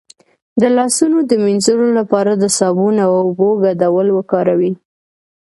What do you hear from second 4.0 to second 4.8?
وکاروئ